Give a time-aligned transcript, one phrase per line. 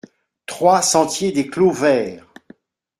[0.47, 2.25] trois sentier des Clos Vert